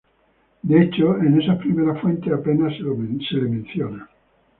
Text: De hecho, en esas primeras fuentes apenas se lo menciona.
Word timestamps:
De 0.63 0.81
hecho, 0.81 1.15
en 1.19 1.39
esas 1.39 1.59
primeras 1.59 2.01
fuentes 2.01 2.33
apenas 2.33 2.73
se 2.75 2.79
lo 2.81 2.95
menciona. 2.97 4.09